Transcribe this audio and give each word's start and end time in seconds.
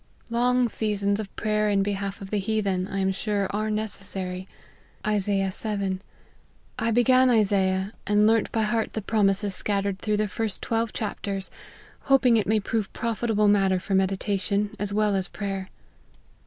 Long 0.31 0.67
seasons 0.67 1.19
of 1.19 1.35
prayer 1.35 1.69
in 1.69 1.83
behalf 1.83 2.21
of 2.21 2.31
the 2.31 2.39
heathen, 2.39 2.87
I 2.87 2.97
am 2.97 3.11
sure, 3.11 3.45
are 3.51 3.69
necessary; 3.69 4.47
Isaiah 5.05 5.49
Ixii. 5.49 5.99
I 6.79 6.89
began 6.89 7.29
Isaiah, 7.29 7.93
and 8.07 8.25
learnt 8.25 8.51
by 8.51 8.63
heart 8.63 8.93
the 8.93 9.03
promises 9.03 9.53
scattered 9.53 9.99
through 9.99 10.17
the 10.17 10.27
first 10.27 10.59
twelve 10.59 10.91
chapters, 10.91 11.51
hoping 12.09 12.35
it 12.35 12.47
may 12.47 12.59
prove 12.59 12.91
pro 12.93 13.11
fitable 13.13 13.47
matter 13.47 13.79
for 13.79 13.93
meditation 13.93 14.71
as 14.79 14.91
well 14.91 15.15
as 15.15 15.27
prayer. 15.27 15.69